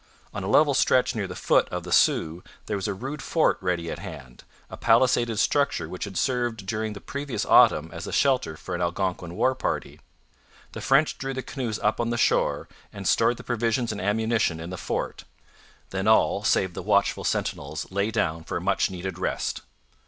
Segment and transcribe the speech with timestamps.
[0.33, 3.59] On a level stretch near the foot of the Sault there was a rude fort
[3.61, 8.11] ready at hand, a palisaded structure which had served during the previous autumn as a
[8.11, 10.01] shelter for an Algonquin war party.
[10.71, 14.59] The French drew the canoes up on the shore, and stored the provisions and ammunition
[14.59, 15.23] in the fort.
[15.91, 19.61] Then all save the watchful sentinels lay down for a much needed rest.